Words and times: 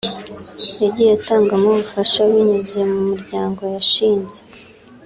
yagiye 0.81 1.11
atangamo 1.17 1.65
ubufasha 1.71 2.19
binyuze 2.31 2.79
mu 2.91 2.99
muryango 3.09 3.61
yashinze 3.75 4.39